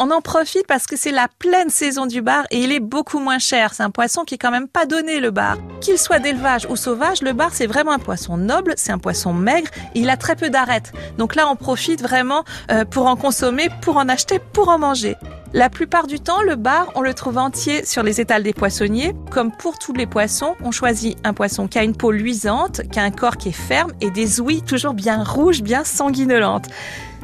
On 0.00 0.10
en 0.10 0.20
profite 0.20 0.66
parce 0.66 0.88
que 0.88 0.96
c'est 0.96 1.12
la 1.12 1.28
pleine 1.38 1.70
saison 1.70 2.06
du 2.06 2.20
bar 2.20 2.46
et 2.50 2.58
il 2.58 2.72
est 2.72 2.80
beaucoup 2.80 3.20
moins 3.20 3.38
cher. 3.38 3.74
C'est 3.74 3.84
un 3.84 3.90
poisson 3.90 4.24
qui 4.24 4.34
est 4.34 4.38
quand 4.38 4.50
même 4.50 4.66
pas 4.66 4.86
donné 4.86 5.20
le 5.20 5.30
bar. 5.30 5.56
Qu'il 5.80 5.98
soit 5.98 6.18
d'élevage 6.18 6.66
ou 6.68 6.74
sauvage, 6.74 7.22
le 7.22 7.32
bar 7.32 7.50
c'est 7.52 7.68
vraiment 7.68 7.92
un 7.92 8.00
poisson 8.00 8.36
noble, 8.36 8.74
c'est 8.76 8.90
un 8.90 8.98
poisson 8.98 9.32
maigre 9.32 9.70
et 9.94 10.00
il 10.00 10.10
a 10.10 10.16
très 10.16 10.34
peu 10.34 10.50
d'arêtes. 10.50 10.92
Donc 11.16 11.36
là 11.36 11.48
on 11.48 11.54
profite 11.54 12.02
vraiment 12.02 12.42
euh, 12.72 12.84
pour 12.84 13.06
en 13.06 13.14
consommer, 13.14 13.68
pour 13.82 13.96
en 13.96 14.08
acheter, 14.08 14.40
pour 14.40 14.68
en 14.68 14.80
manger. 14.80 15.14
La 15.56 15.70
plupart 15.70 16.08
du 16.08 16.18
temps, 16.18 16.42
le 16.42 16.56
bar, 16.56 16.90
on 16.96 17.00
le 17.00 17.14
trouve 17.14 17.38
entier 17.38 17.84
sur 17.84 18.02
les 18.02 18.20
étals 18.20 18.42
des 18.42 18.52
poissonniers. 18.52 19.14
Comme 19.30 19.52
pour 19.52 19.78
tous 19.78 19.92
les 19.92 20.04
poissons, 20.04 20.56
on 20.64 20.72
choisit 20.72 21.16
un 21.22 21.32
poisson 21.32 21.68
qui 21.68 21.78
a 21.78 21.84
une 21.84 21.94
peau 21.94 22.10
luisante, 22.10 22.82
qui 22.90 22.98
a 22.98 23.04
un 23.04 23.12
corps 23.12 23.36
qui 23.36 23.50
est 23.50 23.52
ferme 23.52 23.92
et 24.00 24.10
des 24.10 24.40
ouïes 24.40 24.62
toujours 24.62 24.94
bien 24.94 25.22
rouges, 25.22 25.62
bien 25.62 25.84
sanguinolentes. 25.84 26.66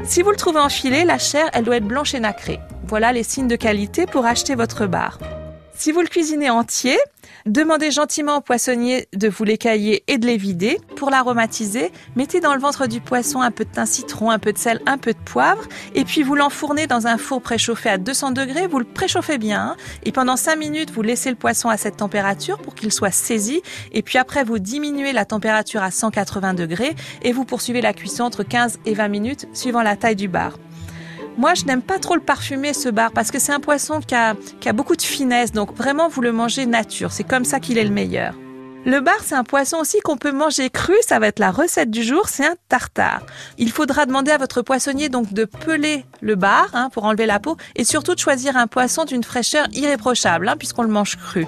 Si 0.04 0.22
vous 0.22 0.30
le 0.30 0.36
trouvez 0.36 0.60
en 0.60 0.68
filet, 0.68 1.04
la 1.04 1.18
chair, 1.18 1.50
elle 1.54 1.64
doit 1.64 1.78
être 1.78 1.88
blanche 1.88 2.14
et 2.14 2.20
nacrée. 2.20 2.60
Voilà 2.86 3.12
les 3.12 3.24
signes 3.24 3.48
de 3.48 3.56
qualité 3.56 4.06
pour 4.06 4.24
acheter 4.24 4.54
votre 4.54 4.86
bar. 4.86 5.18
Si 5.80 5.92
vous 5.92 6.02
le 6.02 6.08
cuisinez 6.08 6.50
entier, 6.50 6.98
demandez 7.46 7.90
gentiment 7.90 8.36
au 8.36 8.40
poissonnier 8.42 9.08
de 9.14 9.30
vous 9.30 9.44
l'écailler 9.44 10.04
et 10.08 10.18
de 10.18 10.26
les 10.26 10.36
vider. 10.36 10.78
Pour 10.94 11.08
l'aromatiser, 11.08 11.90
mettez 12.16 12.40
dans 12.40 12.52
le 12.52 12.60
ventre 12.60 12.86
du 12.86 13.00
poisson 13.00 13.40
un 13.40 13.50
peu 13.50 13.64
de 13.64 13.70
thym 13.70 13.86
citron, 13.86 14.30
un 14.30 14.38
peu 14.38 14.52
de 14.52 14.58
sel, 14.58 14.82
un 14.84 14.98
peu 14.98 15.14
de 15.14 15.18
poivre, 15.18 15.66
et 15.94 16.04
puis 16.04 16.22
vous 16.22 16.34
l'enfournez 16.34 16.86
dans 16.86 17.06
un 17.06 17.16
four 17.16 17.40
préchauffé 17.40 17.88
à 17.88 17.96
200 17.96 18.32
degrés. 18.32 18.66
Vous 18.66 18.78
le 18.78 18.84
préchauffez 18.84 19.38
bien, 19.38 19.68
hein. 19.68 19.76
et 20.02 20.12
pendant 20.12 20.36
5 20.36 20.56
minutes, 20.56 20.90
vous 20.90 21.00
laissez 21.00 21.30
le 21.30 21.36
poisson 21.36 21.70
à 21.70 21.78
cette 21.78 21.96
température 21.96 22.58
pour 22.58 22.74
qu'il 22.74 22.92
soit 22.92 23.10
saisi, 23.10 23.62
et 23.92 24.02
puis 24.02 24.18
après, 24.18 24.44
vous 24.44 24.58
diminuez 24.58 25.14
la 25.14 25.24
température 25.24 25.82
à 25.82 25.90
180 25.90 26.52
degrés, 26.52 26.94
et 27.22 27.32
vous 27.32 27.46
poursuivez 27.46 27.80
la 27.80 27.94
cuisson 27.94 28.24
entre 28.24 28.42
15 28.42 28.80
et 28.84 28.92
20 28.92 29.08
minutes, 29.08 29.48
suivant 29.54 29.80
la 29.80 29.96
taille 29.96 30.14
du 30.14 30.28
bar. 30.28 30.58
Moi, 31.40 31.54
je 31.54 31.64
n'aime 31.64 31.80
pas 31.80 31.98
trop 31.98 32.16
le 32.16 32.20
parfumer, 32.20 32.74
ce 32.74 32.90
bar, 32.90 33.12
parce 33.12 33.30
que 33.30 33.38
c'est 33.38 33.54
un 33.54 33.60
poisson 33.60 34.00
qui 34.00 34.14
a, 34.14 34.34
beaucoup 34.74 34.94
de 34.94 35.00
finesse. 35.00 35.52
Donc 35.52 35.74
vraiment, 35.74 36.06
vous 36.06 36.20
le 36.20 36.32
mangez 36.32 36.66
nature. 36.66 37.12
C'est 37.12 37.24
comme 37.24 37.46
ça 37.46 37.60
qu'il 37.60 37.78
est 37.78 37.84
le 37.84 37.88
meilleur. 37.88 38.34
Le 38.84 39.00
bar, 39.00 39.16
c'est 39.24 39.36
un 39.36 39.42
poisson 39.42 39.78
aussi 39.78 40.00
qu'on 40.00 40.18
peut 40.18 40.32
manger 40.32 40.68
cru. 40.68 40.92
Ça 41.00 41.18
va 41.18 41.28
être 41.28 41.38
la 41.38 41.50
recette 41.50 41.90
du 41.90 42.02
jour. 42.02 42.28
C'est 42.28 42.44
un 42.44 42.56
tartare. 42.68 43.22
Il 43.56 43.72
faudra 43.72 44.04
demander 44.04 44.32
à 44.32 44.36
votre 44.36 44.60
poissonnier 44.60 45.08
donc 45.08 45.32
de 45.32 45.46
peler 45.46 46.04
le 46.20 46.34
bar 46.34 46.68
hein, 46.74 46.90
pour 46.92 47.04
enlever 47.04 47.24
la 47.24 47.40
peau 47.40 47.56
et 47.74 47.84
surtout 47.84 48.14
de 48.14 48.20
choisir 48.20 48.58
un 48.58 48.66
poisson 48.66 49.06
d'une 49.06 49.24
fraîcheur 49.24 49.66
irréprochable 49.72 50.46
hein, 50.46 50.58
puisqu'on 50.58 50.82
le 50.82 50.88
mange 50.90 51.16
cru. 51.16 51.46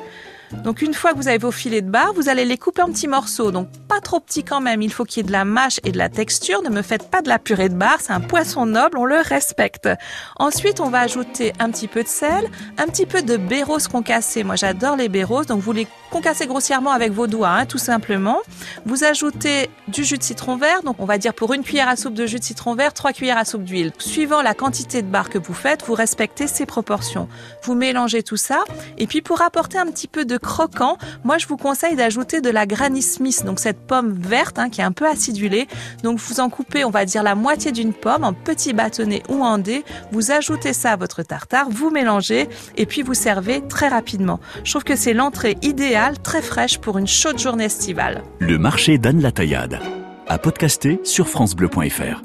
Donc 0.65 0.83
une 0.83 0.95
fois 0.95 1.13
que 1.13 1.17
vous 1.17 1.29
avez 1.29 1.39
vos 1.39 1.51
filets 1.51 1.81
de 1.81 1.91
bar, 1.91 2.13
vous 2.15 2.29
allez 2.29 2.45
les 2.45 2.59
couper 2.59 2.83
en 2.83 2.87
petits 2.87 3.09
morceaux. 3.09 3.51
Donc 3.51 3.69
pas 3.89 4.01
trop 4.01 4.21
petits 4.21 4.45
quand 4.45 4.61
même, 4.61 4.83
il 4.83 4.93
faut 4.93 5.05
qu'il 5.05 5.23
y 5.23 5.25
ait 5.25 5.27
de 5.27 5.33
la 5.33 5.45
mâche 5.45 5.81
et 5.85 5.93
de 5.93 5.99
la 5.99 6.09
texture. 6.09 6.63
Ne 6.63 6.71
me 6.71 6.83
faites 6.83 7.11
pas 7.11 7.23
de 7.23 7.29
la 7.29 7.39
purée 7.39 7.69
de 7.69 7.75
bar, 7.75 7.99
c'est 8.01 8.13
un 8.13 8.21
poisson 8.21 8.67
noble, 8.67 8.99
on 8.99 9.05
le 9.05 9.17
respecte. 9.17 9.89
Ensuite, 10.37 10.81
on 10.81 10.91
va 10.91 11.01
ajouter 11.01 11.53
un 11.59 11.71
petit 11.71 11.89
peu 11.89 12.03
de 12.03 12.09
sel, 12.09 12.49
un 12.79 12.87
petit 12.87 13.07
peu 13.07 13.23
de 13.23 13.37
béros 13.37 13.79
concassé. 13.91 14.45
Moi 14.45 14.57
j'adore 14.57 14.97
les 14.97 15.09
béros, 15.09 15.45
donc 15.45 15.61
vous 15.61 15.73
les 15.73 15.87
concassez 16.11 16.47
grossièrement 16.47 16.93
avec 16.93 17.13
vos 17.13 17.27
doigts, 17.27 17.51
hein, 17.51 17.67
tout 17.67 17.79
simplement. 17.79 18.39
Vous 18.87 19.05
ajoutez 19.05 19.71
du 19.89 20.05
jus 20.05 20.19
de 20.19 20.23
citron 20.23 20.57
vert, 20.57 20.83
donc 20.83 20.97
on 20.99 21.05
va 21.05 21.19
dire 21.19 21.35
pour 21.35 21.53
une 21.55 21.63
cuillère 21.63 21.89
à 21.89 21.97
soupe 21.97 22.15
de 22.15 22.27
jus 22.27 22.39
de 22.39 22.45
citron 22.45 22.75
vert, 22.75 22.93
trois 22.93 23.13
cuillères 23.13 23.39
à 23.39 23.45
soupe 23.45 23.65
d'huile. 23.65 23.93
Suivant 23.99 24.43
la 24.43 24.55
quantité 24.55 25.03
de 25.03 25.07
bar 25.07 25.31
que 25.31 25.39
vous 25.39 25.55
faites, 25.55 25.85
vous 25.87 25.95
respectez 25.95 26.47
ces 26.47 26.67
proportions. 26.67 27.29
Vous 27.65 27.75
mélangez 27.75 28.23
tout 28.23 28.37
ça, 28.37 28.65
et 28.99 29.07
puis 29.07 29.23
pour 29.23 29.43
apporter 29.43 29.79
un 29.79 29.87
petit 29.87 30.09
peu 30.09 30.25
de 30.25 30.37
croquant, 30.37 30.99
moi 31.25 31.39
je 31.39 31.47
vous 31.47 31.57
conseille 31.57 31.97
d'ajouter 31.97 32.41
de 32.41 32.51
la 32.51 32.67
Granny 32.67 33.03
Smith, 33.03 33.45
donc 33.45 33.59
cette 33.61 33.87
pomme 33.87 34.13
verte 34.13 34.59
hein, 34.59 34.71
qui 34.71 34.81
est 34.81 34.85
un 34.85 34.93
peu 34.93 35.07
acidulée. 35.07 35.69
Donc 36.03 36.19
vous 36.19 36.41
en 36.41 36.49
coupez, 36.49 36.85
on 36.85 36.91
va 36.91 37.05
dire 37.05 37.23
la 37.23 37.35
moitié 37.35 37.73
d'une 37.73 37.93
pomme 37.93 38.25
en 38.25 38.33
petits 38.33 38.73
bâtonnets 38.73 39.23
ou 39.29 39.43
en 39.43 39.59
dés. 39.59 39.85
Vous 40.11 40.31
ajoutez 40.31 40.73
ça 40.73 40.93
à 40.93 40.97
votre 40.97 41.23
tartare, 41.23 41.69
vous 41.71 41.91
mélangez 41.91 42.49
et 42.77 42.87
puis 42.87 43.03
vous 43.03 43.15
servez 43.15 43.63
très 43.69 43.89
rapidement. 43.89 44.41
Je 44.65 44.71
trouve 44.71 44.85
que 44.85 44.97
c'est 44.97 45.15
l'entrée 45.15 45.57
idéale, 45.63 46.19
très 46.19 46.43
fraîche 46.43 46.79
pour 46.79 46.99
une 46.99 47.07
chaude 47.07 47.39
journée 47.39 47.65
estivale. 47.65 48.23
Le 48.39 48.59
marché 48.63 48.97
d'Anne 48.97 49.21
Lataillade. 49.21 49.81
À 50.29 50.39
podcaster 50.39 51.01
sur 51.03 51.29
francebleu.fr. 51.29 52.23